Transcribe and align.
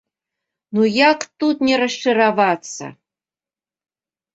Ну 0.77 0.81
як 0.93 1.19
тут 1.43 1.55
не 1.69 1.75
расчаравацца? 1.85 2.93